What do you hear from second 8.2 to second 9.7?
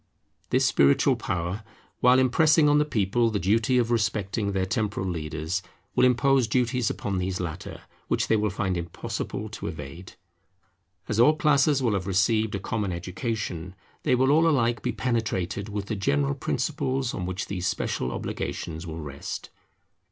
they will find impossible to